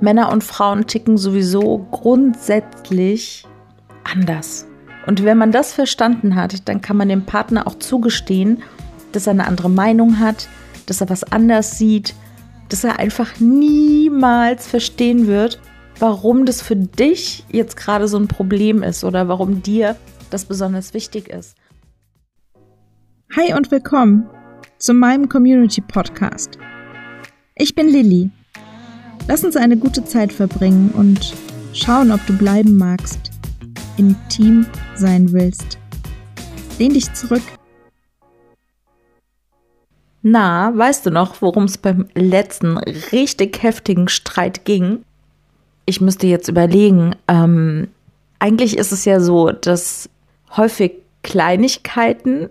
[0.00, 3.44] Männer und Frauen ticken sowieso grundsätzlich
[4.04, 4.66] anders.
[5.06, 8.62] Und wenn man das verstanden hat, dann kann man dem Partner auch zugestehen,
[9.12, 10.48] dass er eine andere Meinung hat,
[10.86, 12.14] dass er was anders sieht,
[12.68, 15.60] dass er einfach niemals verstehen wird,
[15.98, 19.96] warum das für dich jetzt gerade so ein Problem ist oder warum dir
[20.30, 21.56] das besonders wichtig ist.
[23.34, 24.28] Hi und willkommen
[24.78, 26.58] zu meinem Community Podcast.
[27.56, 28.30] Ich bin Lilly
[29.28, 31.34] Lass uns eine gute Zeit verbringen und
[31.74, 33.30] schauen, ob du bleiben magst,
[33.98, 35.76] intim sein willst.
[36.78, 37.42] Lehn dich zurück.
[40.22, 45.04] Na, weißt du noch, worum es beim letzten richtig heftigen Streit ging?
[45.84, 47.14] Ich müsste jetzt überlegen.
[47.28, 47.88] Ähm,
[48.38, 50.08] eigentlich ist es ja so, dass
[50.56, 52.48] häufig Kleinigkeiten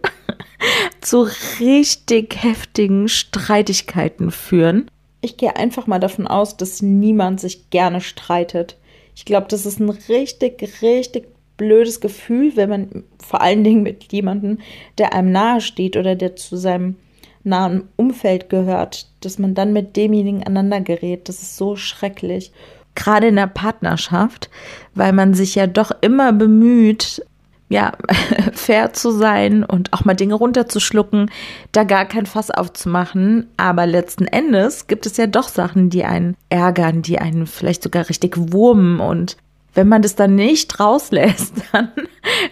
[1.02, 1.28] zu
[1.60, 4.92] richtig heftigen Streitigkeiten führen.
[5.22, 8.78] Ich gehe einfach mal davon aus, dass niemand sich gerne streitet.
[9.16, 14.12] Ich glaube, das ist ein richtig, richtig blödes Gefühl, wenn man vor allen Dingen mit
[14.14, 14.60] jemandem,
[14.98, 16.96] der einem nahe steht oder der zu seinem
[17.44, 21.28] nahen Umfeld gehört, dass man dann mit demjenigen aneinander gerät.
[21.30, 22.52] Das ist so schrecklich.
[22.94, 24.50] Gerade in der Partnerschaft,
[24.94, 27.24] weil man sich ja doch immer bemüht,
[27.70, 27.94] ja,
[28.54, 31.30] fair zu sein und auch mal Dinge runterzuschlucken,
[31.72, 33.48] da gar kein Fass aufzumachen.
[33.58, 38.08] Aber letzten Endes gibt es ja doch Sachen, die einen ärgern, die einen vielleicht sogar
[38.10, 39.00] richtig wurmen.
[39.00, 39.38] Und
[39.74, 41.92] wenn man das dann nicht rauslässt, dann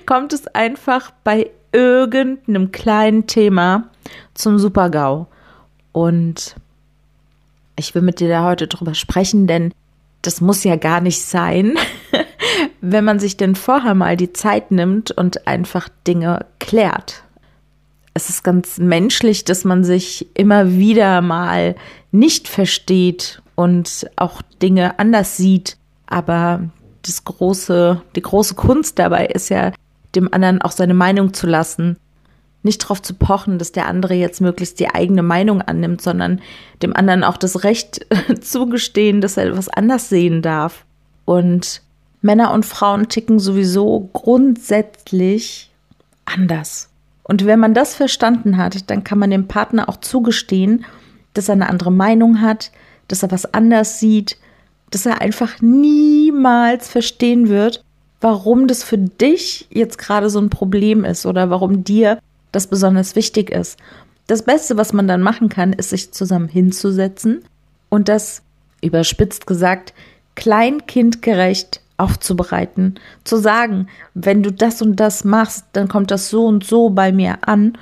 [0.05, 3.89] kommt es einfach bei irgendeinem kleinen Thema
[4.33, 5.27] zum Supergau.
[5.91, 6.55] Und
[7.77, 9.73] ich will mit dir da heute drüber sprechen, denn
[10.21, 11.77] das muss ja gar nicht sein.
[12.81, 17.23] wenn man sich denn vorher mal die Zeit nimmt und einfach Dinge klärt.
[18.13, 21.75] Es ist ganz menschlich, dass man sich immer wieder mal
[22.11, 25.77] nicht versteht und auch Dinge anders sieht.
[26.07, 26.61] Aber
[27.01, 29.71] das große, die große Kunst dabei ist ja,
[30.15, 31.97] dem anderen auch seine Meinung zu lassen.
[32.63, 36.41] Nicht darauf zu pochen, dass der andere jetzt möglichst die eigene Meinung annimmt, sondern
[36.81, 38.05] dem anderen auch das Recht
[38.41, 40.85] zugestehen, dass er etwas anders sehen darf.
[41.25, 41.81] Und
[42.25, 45.69] Männer und Frauen ticken sowieso grundsätzlich
[46.25, 46.89] anders.
[47.21, 50.85] Und wenn man das verstanden hat, dann kann man dem Partner auch zugestehen,
[51.35, 52.71] dass er eine andere Meinung hat,
[53.07, 54.37] dass er was anders sieht,
[54.89, 57.83] dass er einfach niemals verstehen wird,
[58.21, 62.17] warum das für dich jetzt gerade so ein Problem ist oder warum dir
[62.51, 63.77] das besonders wichtig ist.
[64.25, 67.43] Das Beste, was man dann machen kann, ist sich zusammen hinzusetzen
[67.89, 68.41] und das,
[68.81, 69.93] überspitzt gesagt,
[70.33, 76.63] kleinkindgerecht aufzubereiten, zu sagen, wenn du das und das machst, dann kommt das so und
[76.63, 77.77] so bei mir an.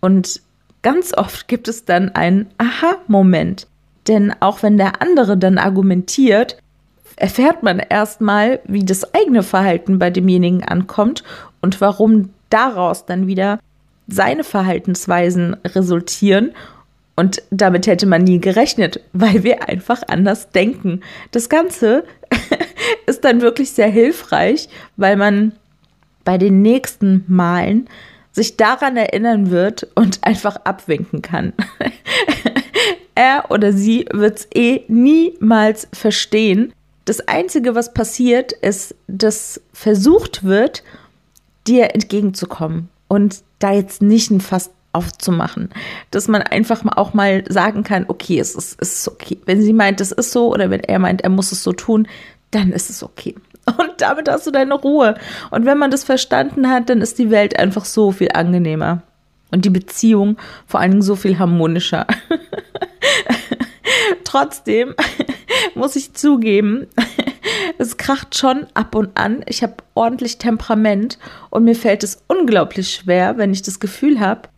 [0.00, 0.42] Und
[0.82, 3.66] ganz oft gibt es dann einen Aha-Moment.
[4.06, 6.58] Denn auch wenn der andere dann argumentiert,
[7.16, 11.24] erfährt man erstmal, wie das eigene Verhalten bei demjenigen ankommt
[11.62, 13.60] und warum daraus dann wieder
[14.06, 16.52] seine Verhaltensweisen resultieren
[17.16, 21.00] und damit hätte man nie gerechnet, weil wir einfach anders denken.
[21.30, 22.04] Das Ganze
[23.06, 25.52] ist dann wirklich sehr hilfreich, weil man
[26.24, 27.88] bei den nächsten Malen
[28.32, 31.52] sich daran erinnern wird und einfach abwinken kann.
[33.14, 36.72] er oder sie wird es eh niemals verstehen.
[37.04, 40.82] Das Einzige, was passiert, ist, dass versucht wird,
[41.66, 45.70] dir entgegenzukommen und da jetzt nicht ein fast aufzumachen.
[46.10, 49.38] Dass man einfach auch mal sagen kann, okay, es ist, es ist okay.
[49.44, 52.08] Wenn sie meint, es ist so, oder wenn er meint, er muss es so tun,
[52.54, 53.34] dann ist es okay.
[53.66, 55.16] Und damit hast du deine Ruhe.
[55.50, 59.02] Und wenn man das verstanden hat, dann ist die Welt einfach so viel angenehmer.
[59.50, 62.06] Und die Beziehung vor allen Dingen so viel harmonischer.
[64.24, 64.94] Trotzdem
[65.74, 66.86] muss ich zugeben,
[67.78, 69.44] es kracht schon ab und an.
[69.46, 71.18] Ich habe ordentlich Temperament
[71.50, 74.48] und mir fällt es unglaublich schwer, wenn ich das Gefühl habe,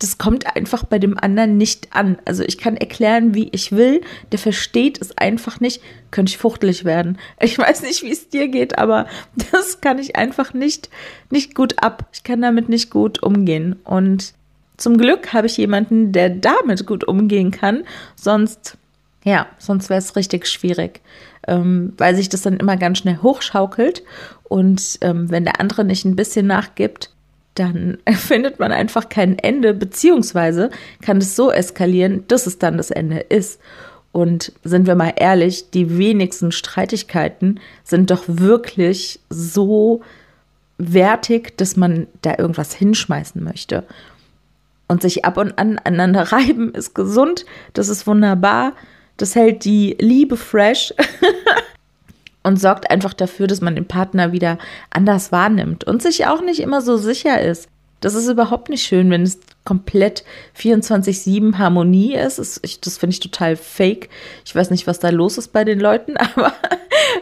[0.00, 2.16] das kommt einfach bei dem anderen nicht an.
[2.24, 4.00] Also ich kann erklären, wie ich will,
[4.32, 7.18] der versteht es einfach nicht, könnte ich fuchtelig werden.
[7.38, 9.06] Ich weiß nicht, wie es dir geht, aber
[9.52, 10.88] das kann ich einfach nicht,
[11.30, 12.08] nicht gut ab.
[12.12, 13.76] Ich kann damit nicht gut umgehen.
[13.84, 14.32] Und
[14.78, 17.84] zum Glück habe ich jemanden, der damit gut umgehen kann.
[18.16, 18.78] Sonst,
[19.22, 21.02] ja, sonst wäre es richtig schwierig,
[21.46, 24.02] ähm, weil sich das dann immer ganz schnell hochschaukelt.
[24.44, 27.10] Und ähm, wenn der andere nicht ein bisschen nachgibt,
[27.54, 30.70] dann findet man einfach kein Ende, beziehungsweise
[31.02, 33.60] kann es so eskalieren, dass es dann das Ende ist.
[34.12, 40.02] Und sind wir mal ehrlich, die wenigsten Streitigkeiten sind doch wirklich so
[40.78, 43.84] wertig, dass man da irgendwas hinschmeißen möchte.
[44.88, 47.44] Und sich ab und an aneinander reiben ist gesund,
[47.74, 48.72] das ist wunderbar,
[49.16, 50.92] das hält die Liebe fresh.
[52.42, 54.58] und sorgt einfach dafür, dass man den Partner wieder
[54.90, 57.68] anders wahrnimmt und sich auch nicht immer so sicher ist.
[58.00, 60.24] Das ist überhaupt nicht schön, wenn es komplett
[60.58, 62.38] 24-7 Harmonie ist.
[62.38, 62.58] Das,
[62.98, 64.08] finde ich total fake.
[64.44, 66.54] Ich weiß nicht, was da los ist bei den Leuten, aber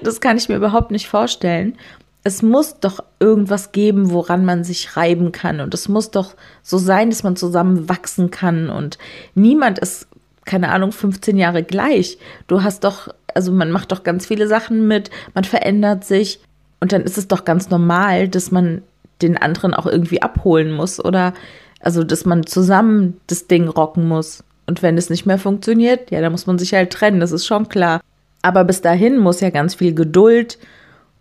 [0.02, 1.76] das kann ich mir überhaupt nicht vorstellen.
[2.22, 5.60] Es muss doch irgendwas geben, woran man sich reiben kann.
[5.60, 8.70] Und es muss doch so sein, dass man zusammen wachsen kann.
[8.70, 8.98] Und
[9.34, 10.06] niemand ist,
[10.44, 12.18] keine Ahnung, 15 Jahre gleich.
[12.46, 16.40] Du hast doch also man macht doch ganz viele Sachen mit, man verändert sich
[16.80, 18.82] und dann ist es doch ganz normal, dass man
[19.22, 21.34] den anderen auch irgendwie abholen muss oder
[21.80, 24.44] also dass man zusammen das Ding rocken muss.
[24.66, 27.46] Und wenn es nicht mehr funktioniert, ja, dann muss man sich halt trennen, das ist
[27.46, 28.00] schon klar.
[28.42, 30.58] Aber bis dahin muss ja ganz viel Geduld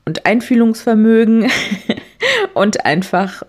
[0.05, 1.49] und Einfühlungsvermögen
[2.53, 3.43] und einfach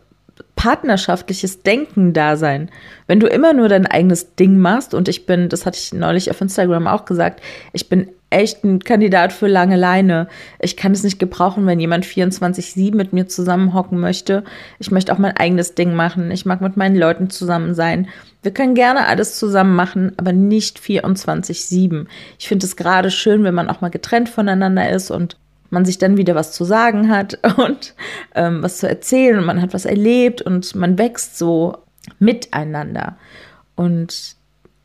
[0.58, 2.69] partnerschaftliches Denken da sein.
[3.06, 6.32] Wenn du immer nur dein eigenes Ding machst, und ich bin, das hatte ich neulich
[6.32, 7.40] auf Instagram auch gesagt,
[7.72, 10.26] ich bin echt ein Kandidat für lange Leine.
[10.58, 14.43] Ich kann es nicht gebrauchen, wenn jemand 24-7 mit mir zusammenhocken möchte.
[14.81, 16.32] Ich möchte auch mein eigenes Ding machen.
[16.32, 18.08] Ich mag mit meinen Leuten zusammen sein.
[18.43, 22.06] Wir können gerne alles zusammen machen, aber nicht 24-7.
[22.37, 25.37] Ich finde es gerade schön, wenn man auch mal getrennt voneinander ist und
[25.70, 27.94] man sich dann wieder was zu sagen hat und
[28.35, 31.79] ähm, was zu erzählen und man hat was erlebt und man wächst so
[32.19, 33.17] miteinander
[33.76, 34.37] und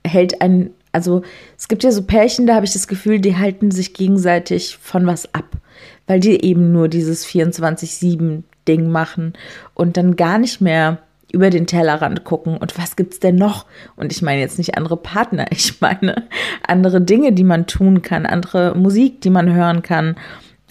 [0.05, 1.23] hält ein also
[1.57, 5.07] es gibt ja so Pärchen, da habe ich das Gefühl, die halten sich gegenseitig von
[5.07, 5.57] was ab,
[6.05, 9.33] weil die eben nur dieses 24-7-Ding machen
[9.73, 10.99] und dann gar nicht mehr
[11.31, 13.65] über den Tellerrand gucken und was gibt's denn noch?
[13.95, 16.27] Und ich meine jetzt nicht andere Partner, ich meine
[16.65, 20.15] andere Dinge, die man tun kann, andere Musik, die man hören kann,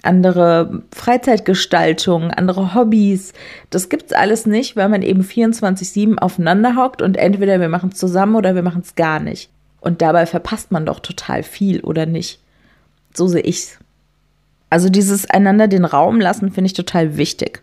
[0.03, 3.33] andere Freizeitgestaltung, andere Hobbys.
[3.69, 7.99] Das gibt's alles nicht, weil man eben 24/7 aufeinander hockt und entweder wir machen es
[7.99, 9.49] zusammen oder wir machen es gar nicht.
[9.81, 12.39] Und dabei verpasst man doch total viel, oder nicht?
[13.13, 13.79] So sehe ich's.
[14.69, 17.61] Also dieses einander den Raum lassen finde ich total wichtig.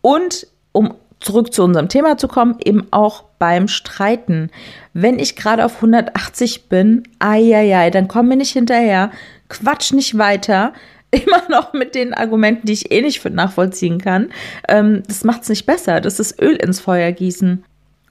[0.00, 4.50] Und um zurück zu unserem Thema zu kommen, eben auch beim Streiten.
[4.94, 9.10] Wenn ich gerade auf 180 bin, ai, dann komm mir nicht hinterher,
[9.48, 10.72] quatsch nicht weiter,
[11.24, 14.30] immer noch mit den Argumenten, die ich eh nicht nachvollziehen kann.
[14.68, 16.00] Ähm, das macht's nicht besser.
[16.00, 17.64] Das ist Öl ins Feuer gießen.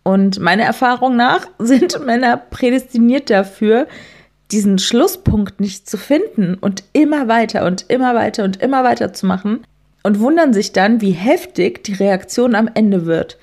[0.04, 3.88] Und meiner Erfahrung nach sind Männer prädestiniert dafür,
[4.52, 9.28] diesen Schlusspunkt nicht zu finden und immer weiter und immer weiter und immer weiter zu
[9.28, 9.66] machen
[10.02, 13.38] und wundern sich dann, wie heftig die Reaktion am Ende wird.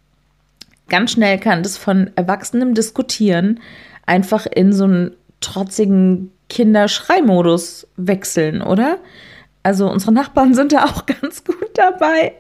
[0.89, 3.61] Ganz schnell kann das von erwachsenem Diskutieren
[4.05, 8.99] einfach in so einen trotzigen Kinderschreimodus wechseln, oder?
[9.67, 12.35] Also unsere Nachbarn sind da auch ganz gut dabei.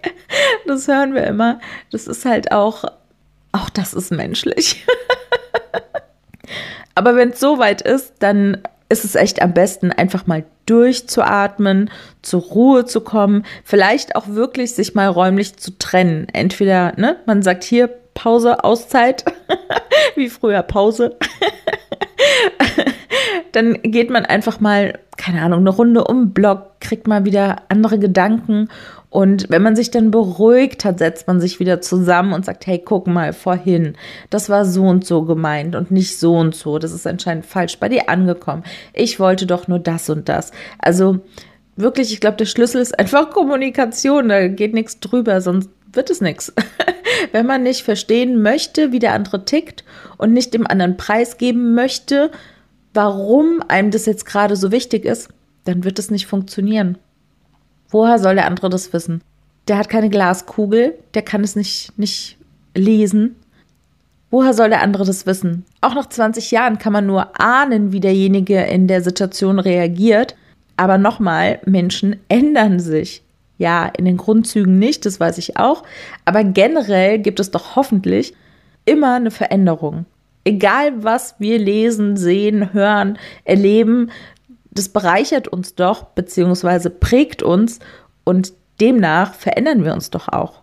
[0.65, 1.59] Das hören wir immer.
[1.91, 2.85] Das ist halt auch
[3.51, 4.87] auch das ist menschlich.
[6.95, 11.91] Aber wenn es so weit ist, dann ist es echt am besten, einfach mal durchzuatmen,
[12.23, 16.29] zur Ruhe zu kommen, vielleicht auch wirklich sich mal räumlich zu trennen.
[16.33, 19.25] Entweder, ne, man sagt hier Pause, Auszeit,
[20.15, 21.17] wie früher Pause.
[23.51, 27.99] Dann geht man einfach mal, keine Ahnung, eine Runde um Block, kriegt mal wieder andere
[27.99, 28.69] Gedanken
[29.17, 32.79] und wenn man sich dann beruhigt hat, setzt man sich wieder zusammen und sagt, hey,
[32.85, 33.95] guck mal vorhin,
[34.29, 36.79] das war so und so gemeint und nicht so und so.
[36.79, 38.63] Das ist anscheinend falsch bei dir angekommen.
[38.93, 40.51] Ich wollte doch nur das und das.
[40.79, 41.21] Also
[41.77, 44.29] wirklich, ich glaube, der Schlüssel ist einfach Kommunikation.
[44.29, 46.53] Da geht nichts drüber, sonst wird es nichts.
[47.33, 49.83] Wenn man nicht verstehen möchte, wie der andere tickt
[50.19, 52.31] und nicht dem anderen preisgeben möchte,
[52.93, 55.31] warum einem das jetzt gerade so wichtig ist,
[55.67, 56.99] dann wird es nicht funktionieren.
[57.91, 59.23] Woher soll der andere das wissen?
[59.69, 62.39] Der hat keine Glaskugel, der kann es nicht, nicht
[62.75, 63.37] lesen.
[64.31, 65.65] Woher soll der andere das wissen?
[65.81, 70.37] Auch nach 20 Jahren kann man nur ahnen, wie derjenige in der Situation reagiert.
[70.77, 73.23] Aber nochmal, Menschen ändern sich.
[73.59, 75.85] Ja, in den Grundzügen nicht, das weiß ich auch.
[76.25, 78.35] Aber generell gibt es doch hoffentlich
[78.85, 80.05] immer eine Veränderung.
[80.45, 84.11] Egal, was wir lesen, sehen, hören, erleben,
[84.79, 87.81] das bereichert uns doch, beziehungsweise prägt uns
[88.25, 90.63] und demnach verändern wir uns doch auch.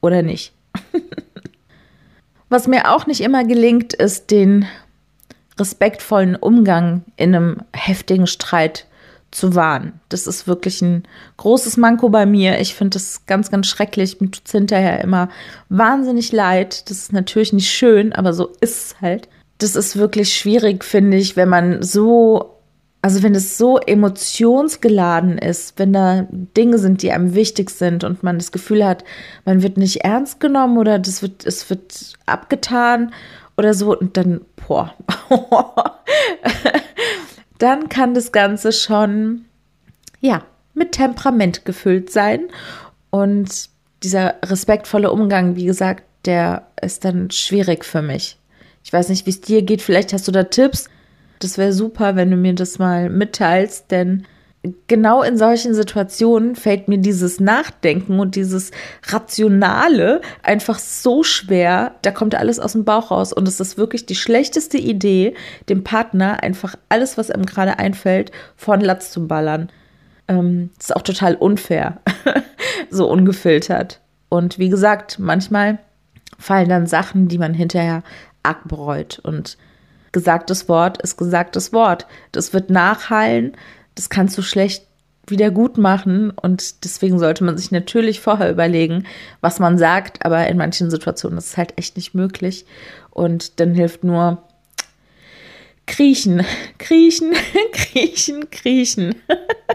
[0.00, 0.52] Oder nicht?
[2.48, 4.66] Was mir auch nicht immer gelingt, ist den
[5.58, 8.86] respektvollen Umgang in einem heftigen Streit
[9.30, 10.00] zu wahren.
[10.08, 11.02] Das ist wirklich ein
[11.36, 12.60] großes Manko bei mir.
[12.60, 14.20] Ich finde das ganz, ganz schrecklich.
[14.20, 15.28] Mir tut es hinterher immer
[15.68, 16.88] wahnsinnig leid.
[16.88, 19.28] Das ist natürlich nicht schön, aber so ist es halt.
[19.58, 22.55] Das ist wirklich schwierig, finde ich, wenn man so
[23.02, 28.22] also wenn es so emotionsgeladen ist, wenn da Dinge sind, die einem wichtig sind und
[28.22, 29.04] man das Gefühl hat,
[29.44, 33.12] man wird nicht ernst genommen oder das wird, es wird abgetan
[33.56, 34.94] oder so und dann, boah,
[37.58, 39.44] dann kann das Ganze schon,
[40.20, 40.42] ja,
[40.74, 42.48] mit Temperament gefüllt sein.
[43.10, 43.70] Und
[44.02, 48.36] dieser respektvolle Umgang, wie gesagt, der ist dann schwierig für mich.
[48.84, 49.82] Ich weiß nicht, wie es dir geht.
[49.82, 50.88] Vielleicht hast du da Tipps.
[51.38, 54.26] Das wäre super, wenn du mir das mal mitteilst, denn
[54.86, 58.70] genau in solchen Situationen fällt mir dieses Nachdenken und dieses
[59.06, 61.94] Rationale einfach so schwer.
[62.02, 65.34] Da kommt alles aus dem Bauch raus und es ist wirklich die schlechteste Idee,
[65.68, 69.70] dem Partner einfach alles, was ihm gerade einfällt, vor den Latz zu ballern.
[70.28, 72.00] Ähm, das ist auch total unfair,
[72.90, 74.00] so ungefiltert.
[74.28, 75.78] Und wie gesagt, manchmal
[76.38, 78.02] fallen dann Sachen, die man hinterher
[78.42, 79.20] arg bereut.
[79.20, 79.56] Und
[80.16, 82.06] gesagtes Wort ist gesagtes Wort.
[82.32, 83.56] Das wird nachhallen
[83.96, 84.86] das kannst du schlecht
[85.26, 89.06] wieder gut machen und deswegen sollte man sich natürlich vorher überlegen,
[89.40, 92.64] was man sagt, aber in manchen Situationen ist es halt echt nicht möglich
[93.10, 94.44] und dann hilft nur
[95.86, 96.46] kriechen,
[96.78, 97.32] kriechen,
[97.72, 99.16] kriechen, kriechen,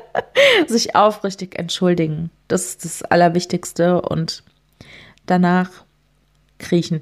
[0.67, 2.29] sich aufrichtig entschuldigen.
[2.47, 4.43] Das ist das Allerwichtigste und
[5.25, 5.69] danach
[6.59, 7.01] kriechen.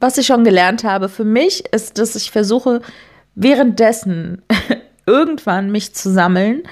[0.00, 2.82] Was ich schon gelernt habe für mich ist, dass ich versuche,
[3.34, 4.42] währenddessen
[5.06, 6.62] irgendwann mich zu sammeln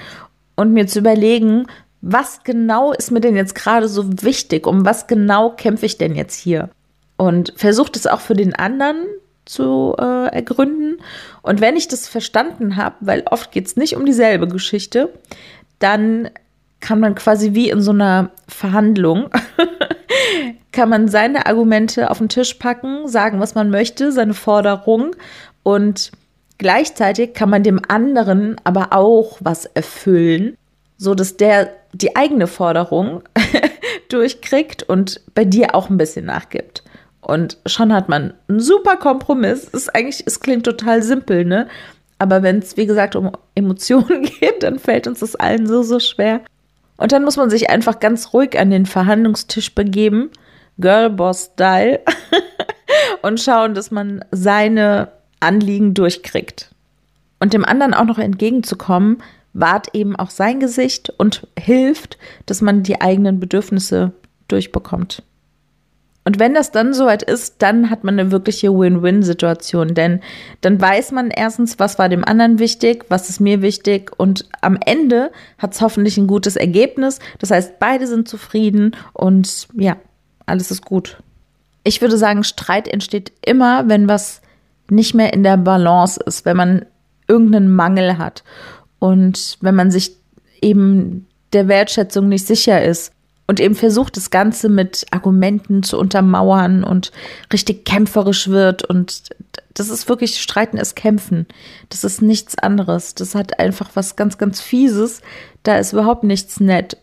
[0.55, 1.67] und mir zu überlegen,
[2.01, 4.67] was genau ist mir denn jetzt gerade so wichtig?
[4.67, 6.69] Um was genau kämpfe ich denn jetzt hier?
[7.17, 9.05] Und versucht es auch für den anderen
[9.45, 11.01] zu äh, ergründen.
[11.41, 15.11] Und wenn ich das verstanden habe, weil oft geht es nicht um dieselbe Geschichte,
[15.79, 16.29] dann
[16.79, 19.29] kann man quasi wie in so einer Verhandlung,
[20.77, 25.15] kann man seine Argumente auf den Tisch packen, sagen, was man möchte, seine Forderung
[25.63, 26.11] und
[26.57, 30.57] Gleichzeitig kann man dem anderen aber auch was erfüllen,
[30.97, 33.21] so dass der die eigene Forderung
[34.09, 36.83] durchkriegt und bei dir auch ein bisschen nachgibt.
[37.21, 39.65] Und schon hat man einen super Kompromiss.
[39.65, 41.67] Ist eigentlich, es klingt total simpel, ne?
[42.19, 45.99] Aber wenn es, wie gesagt, um Emotionen geht, dann fällt uns das allen so, so
[45.99, 46.41] schwer.
[46.95, 50.31] Und dann muss man sich einfach ganz ruhig an den Verhandlungstisch begeben,
[50.79, 52.01] Girlboss-Style,
[53.21, 56.71] und schauen, dass man seine Anliegen durchkriegt.
[57.39, 59.21] Und dem anderen auch noch entgegenzukommen,
[59.53, 64.11] wahrt eben auch sein Gesicht und hilft, dass man die eigenen Bedürfnisse
[64.47, 65.23] durchbekommt.
[66.25, 70.19] Und wenn das dann soweit ist, dann hat man eine wirkliche Win-Win-Situation, denn
[70.59, 74.77] dann weiß man erstens, was war dem anderen wichtig, was ist mir wichtig und am
[74.85, 77.19] Ende hat es hoffentlich ein gutes Ergebnis.
[77.39, 79.95] Das heißt, beide sind zufrieden und ja,
[80.47, 81.17] alles ist gut.
[81.83, 84.41] Ich würde sagen, Streit entsteht immer, wenn was
[84.89, 86.85] nicht mehr in der Balance ist, wenn man
[87.27, 88.43] irgendeinen Mangel hat
[88.99, 90.13] und wenn man sich
[90.61, 93.11] eben der Wertschätzung nicht sicher ist
[93.47, 97.11] und eben versucht, das Ganze mit Argumenten zu untermauern und
[97.53, 98.83] richtig kämpferisch wird.
[98.83, 99.29] Und
[99.73, 101.47] das ist wirklich Streiten ist Kämpfen.
[101.89, 103.15] Das ist nichts anderes.
[103.15, 105.21] Das hat einfach was ganz, ganz Fieses.
[105.63, 106.97] Da ist überhaupt nichts nett.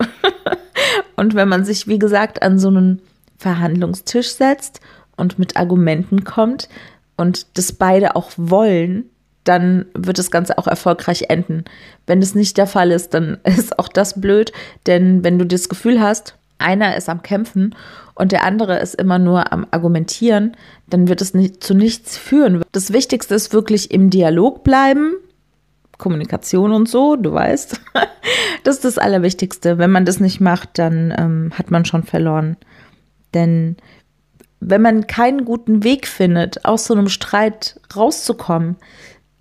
[1.17, 3.01] und wenn man sich, wie gesagt, an so einen
[3.45, 4.81] Verhandlungstisch setzt
[5.17, 6.71] und mit Argumenten kommt,
[7.17, 9.05] und das beide auch wollen,
[9.45, 11.65] dann wird das Ganze auch erfolgreich enden.
[12.07, 14.51] Wenn das nicht der Fall ist, dann ist auch das blöd,
[14.87, 17.75] denn wenn du das Gefühl hast, einer ist am Kämpfen
[18.15, 20.57] und der andere ist immer nur am Argumentieren,
[20.89, 22.63] dann wird es nicht, zu nichts führen.
[22.73, 25.17] Das Wichtigste ist wirklich im Dialog bleiben,
[25.99, 27.81] Kommunikation und so, du weißt.
[28.63, 29.77] Das ist das Allerwichtigste.
[29.77, 32.57] Wenn man das nicht macht, dann ähm, hat man schon verloren.
[33.35, 33.77] Denn
[34.61, 38.77] wenn man keinen guten Weg findet, aus so einem Streit rauszukommen,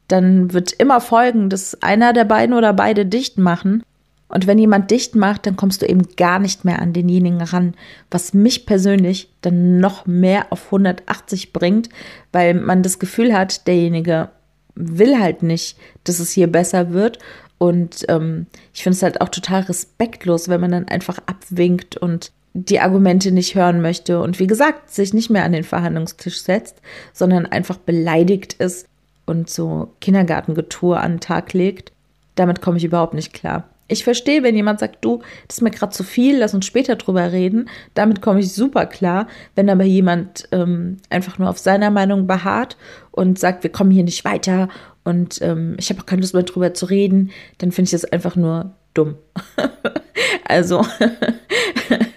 [0.08, 3.84] dann wird immer folgen, dass einer der beiden oder beide dicht machen.
[4.28, 7.76] Und wenn jemand dicht macht, dann kommst du eben gar nicht mehr an denjenigen ran,
[8.10, 11.90] was mich persönlich dann noch mehr auf 180 bringt,
[12.32, 14.30] weil man das Gefühl hat, derjenige
[14.76, 17.20] will halt nicht, dass es hier besser wird.
[17.60, 22.32] Und ähm, ich finde es halt auch total respektlos, wenn man dann einfach abwinkt und
[22.54, 26.82] die Argumente nicht hören möchte und wie gesagt, sich nicht mehr an den Verhandlungstisch setzt,
[27.12, 28.88] sondern einfach beleidigt ist
[29.26, 31.92] und so Kindergartengetue an den Tag legt,
[32.36, 33.66] damit komme ich überhaupt nicht klar.
[33.88, 36.96] Ich verstehe, wenn jemand sagt, du, das ist mir gerade zu viel, lass uns später
[36.96, 37.70] drüber reden.
[37.94, 39.28] Damit komme ich super klar.
[39.56, 42.78] Wenn aber jemand ähm, einfach nur auf seiner Meinung beharrt
[43.12, 44.70] und sagt, wir kommen hier nicht weiter
[45.04, 48.06] und ähm, ich habe auch keine Lust mehr drüber zu reden, dann finde ich das
[48.06, 49.16] einfach nur dumm.
[50.46, 50.86] also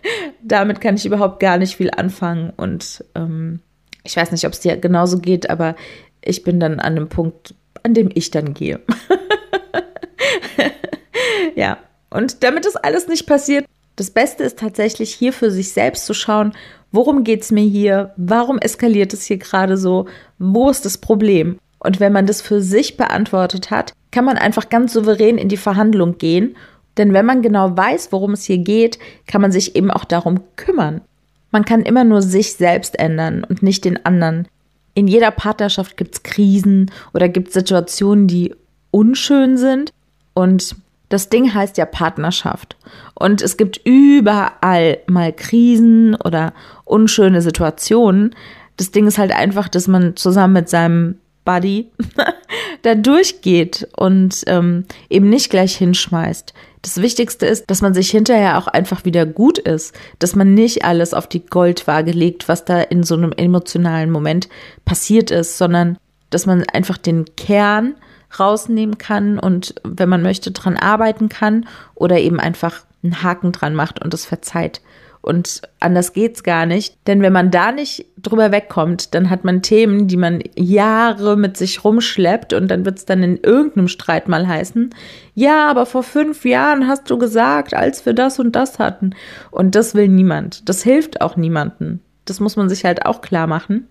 [0.47, 2.53] damit kann ich überhaupt gar nicht viel anfangen.
[2.57, 3.61] Und ähm,
[4.05, 5.75] ich weiß nicht, ob es dir genauso geht, aber
[6.23, 8.81] ich bin dann an dem Punkt, an dem ich dann gehe.
[11.57, 11.79] ja,
[12.11, 16.15] und damit das alles nicht passiert, das Beste ist tatsächlich hier für sich selbst zu
[16.15, 16.53] schauen,
[16.93, 20.07] worum geht es mir hier, warum eskaliert es hier gerade so,
[20.38, 24.69] wo ist das Problem Und wenn man das für sich beantwortet hat, kann man einfach
[24.69, 26.57] ganz souverän in die Verhandlung gehen.
[26.99, 30.41] Denn wenn man genau weiß, worum es hier geht, kann man sich eben auch darum
[30.57, 31.03] kümmern.
[31.50, 34.49] Man kann immer nur sich selbst ändern und nicht den anderen.
[34.95, 38.55] In jeder Partnerschaft gibt es Krisen oder gibt es Situationen, die
[38.91, 39.93] unschön sind.
[40.35, 40.76] Und
[41.09, 42.76] das Ding heißt ja Partnerschaft.
[43.15, 46.53] Und es gibt überall mal Krisen oder
[46.85, 48.35] unschöne Situationen.
[48.76, 51.91] Das Ding ist halt einfach, dass man zusammen mit seinem Buddy
[52.83, 56.53] da durchgeht und ähm, eben nicht gleich hinschmeißt.
[56.87, 60.85] Das Wichtigste ist, dass man sich hinterher auch einfach wieder gut ist, dass man nicht
[60.85, 64.49] alles auf die Goldwaage legt, was da in so einem emotionalen Moment
[64.85, 65.99] passiert ist, sondern
[66.31, 67.97] dass man einfach den Kern
[68.38, 71.66] rausnehmen kann und wenn man möchte dran arbeiten kann
[71.97, 74.81] oder eben einfach einen Haken dran macht und es verzeiht.
[75.26, 76.97] Und anders geht's gar nicht.
[77.09, 81.56] Denn wenn man da nicht drüber wegkommt, dann hat man Themen, die man Jahre mit
[81.56, 84.90] sich rumschleppt und dann wird's dann in irgendeinem Streit mal heißen,
[85.35, 89.16] ja, aber vor fünf Jahren hast du gesagt, als wir das und das hatten.
[89.50, 90.68] Und das will niemand.
[90.68, 92.00] Das hilft auch niemanden.
[92.25, 93.88] Das muss man sich halt auch klar machen.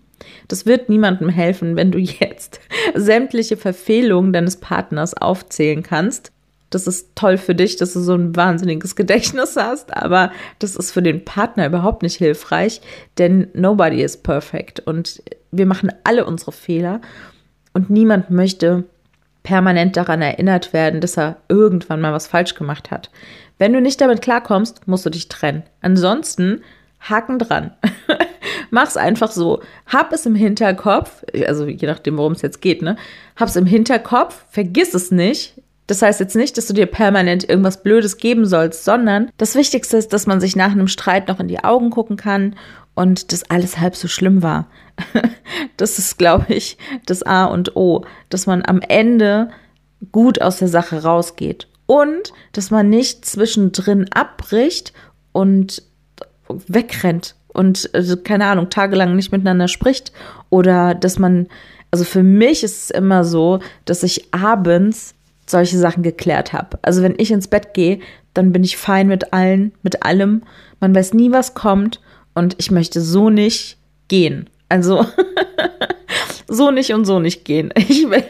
[0.47, 2.61] Das wird niemandem helfen, wenn du jetzt
[2.93, 6.31] sämtliche Verfehlungen deines Partners aufzählen kannst
[6.75, 10.91] das ist toll für dich, dass du so ein wahnsinniges Gedächtnis hast, aber das ist
[10.91, 12.81] für den Partner überhaupt nicht hilfreich,
[13.17, 16.99] denn nobody is perfect und wir machen alle unsere Fehler
[17.73, 18.83] und niemand möchte
[19.43, 23.09] permanent daran erinnert werden, dass er irgendwann mal was falsch gemacht hat.
[23.57, 25.63] Wenn du nicht damit klarkommst, musst du dich trennen.
[25.81, 26.61] Ansonsten
[26.99, 27.71] Haken dran.
[28.69, 29.61] Mach's einfach so.
[29.85, 32.97] Hab es im Hinterkopf, also je nachdem, worum es jetzt geht, ne?
[33.35, 37.83] Hab's im Hinterkopf, vergiss es nicht, das heißt jetzt nicht, dass du dir permanent irgendwas
[37.83, 41.47] Blödes geben sollst, sondern das Wichtigste ist, dass man sich nach einem Streit noch in
[41.47, 42.55] die Augen gucken kann
[42.95, 44.67] und dass alles halb so schlimm war.
[45.77, 49.49] Das ist, glaube ich, das A und O, dass man am Ende
[50.13, 54.93] gut aus der Sache rausgeht und dass man nicht zwischendrin abbricht
[55.33, 55.83] und
[56.47, 60.13] wegrennt und also, keine Ahnung, tagelang nicht miteinander spricht
[60.49, 61.47] oder dass man
[61.91, 66.79] also für mich ist es immer so, dass ich abends solche Sachen geklärt habe.
[66.81, 67.99] Also wenn ich ins Bett gehe,
[68.33, 70.43] dann bin ich fein mit allen, mit allem.
[70.79, 72.01] Man weiß nie, was kommt
[72.33, 73.77] und ich möchte so nicht
[74.07, 74.49] gehen.
[74.69, 75.05] Also
[76.47, 77.71] so nicht und so nicht gehen.
[77.77, 78.23] Ich will,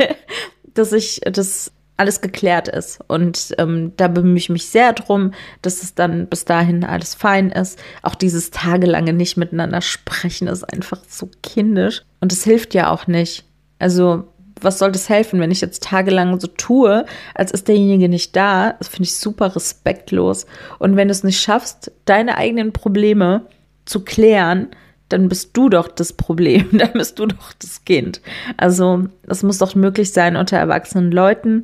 [0.74, 3.00] dass ich das alles geklärt ist.
[3.08, 7.52] Und ähm, da bemühe ich mich sehr drum, dass es dann bis dahin alles fein
[7.52, 7.80] ist.
[8.02, 12.04] Auch dieses tagelange nicht miteinander sprechen ist einfach so kindisch.
[12.20, 13.46] Und es hilft ja auch nicht.
[13.80, 14.28] Also
[14.62, 18.74] was soll das helfen, wenn ich jetzt tagelang so tue, als ist derjenige nicht da?
[18.80, 20.46] Das finde ich super respektlos.
[20.80, 23.48] Und wenn du es nicht schaffst, deine eigenen Probleme
[23.86, 24.70] zu klären,
[25.10, 28.22] dann bist du doch das Problem, dann bist du doch das Kind.
[28.58, 31.64] Also es muss doch möglich sein unter erwachsenen Leuten,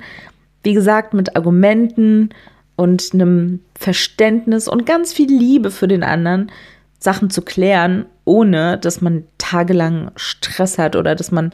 [0.63, 2.30] wie gesagt, mit Argumenten
[2.75, 6.51] und einem Verständnis und ganz viel Liebe für den anderen
[6.99, 11.51] Sachen zu klären, ohne dass man tagelang Stress hat oder dass man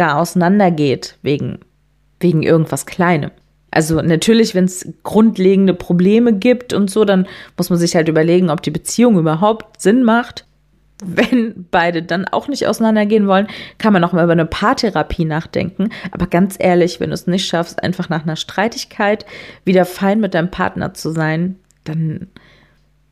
[0.00, 1.58] gar auseinandergeht wegen,
[2.20, 3.32] wegen irgendwas Kleinem.
[3.70, 8.48] Also natürlich, wenn es grundlegende Probleme gibt und so, dann muss man sich halt überlegen,
[8.48, 10.46] ob die Beziehung überhaupt Sinn macht.
[11.04, 15.90] Wenn beide dann auch nicht auseinandergehen wollen, kann man auch mal über eine Paartherapie nachdenken.
[16.12, 19.26] Aber ganz ehrlich, wenn du es nicht schaffst, einfach nach einer Streitigkeit
[19.66, 22.28] wieder fein mit deinem Partner zu sein, dann,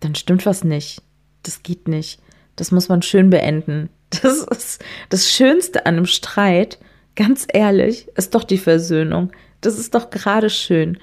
[0.01, 1.03] dann stimmt was nicht.
[1.43, 2.19] Das geht nicht.
[2.57, 3.91] Das muss man schön beenden.
[4.11, 6.79] Das ist das Schönste an einem Streit,
[7.15, 9.33] ganz ehrlich, ist doch die Versöhnung.
[9.61, 10.99] Das ist doch gerade schön.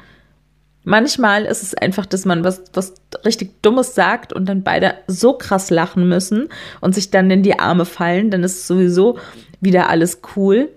[0.83, 2.93] Manchmal ist es einfach, dass man was, was
[3.25, 7.59] richtig Dummes sagt und dann beide so krass lachen müssen und sich dann in die
[7.59, 9.17] Arme fallen, dann ist sowieso
[9.59, 10.69] wieder alles cool.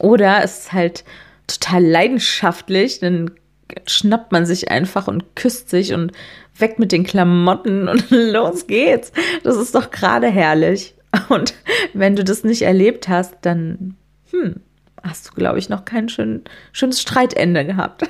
[0.00, 1.04] Oder es ist halt
[1.46, 3.30] total leidenschaftlich, dann
[3.86, 6.12] schnappt man sich einfach und küsst sich und
[6.56, 9.12] weg mit den Klamotten und los geht's.
[9.44, 10.94] Das ist doch gerade herrlich.
[11.28, 11.54] Und
[11.94, 13.96] wenn du das nicht erlebt hast, dann
[14.30, 14.56] hm,
[15.02, 16.42] hast du, glaube ich, noch kein schön,
[16.72, 18.02] schönes Streitende gehabt.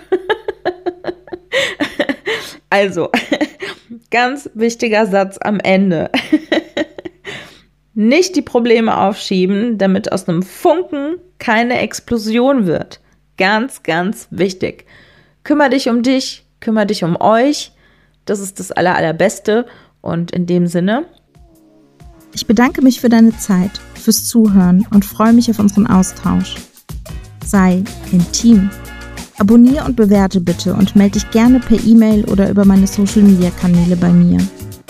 [2.70, 3.10] also,
[4.10, 6.10] ganz wichtiger Satz am Ende.
[7.94, 13.00] nicht die Probleme aufschieben, damit aus einem Funken keine Explosion wird.
[13.36, 14.86] Ganz, ganz wichtig.
[15.44, 17.72] Kümmer dich um dich, kümmer dich um euch.
[18.24, 19.66] Das ist das Aller, Allerbeste.
[20.00, 21.06] Und in dem Sinne,
[22.32, 26.56] ich bedanke mich für deine Zeit, fürs Zuhören und freue mich auf unseren Austausch.
[27.44, 28.70] Sei intim.
[29.38, 33.50] Abonniere und bewerte bitte und melde dich gerne per E-Mail oder über meine Social Media
[33.60, 34.38] Kanäle bei mir.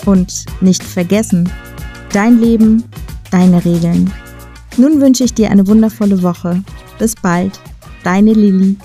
[0.05, 1.49] Und nicht vergessen,
[2.11, 2.83] dein Leben,
[3.31, 4.11] deine Regeln.
[4.77, 6.63] Nun wünsche ich dir eine wundervolle Woche
[6.99, 7.59] Bis bald,
[8.03, 8.75] deine Lilly.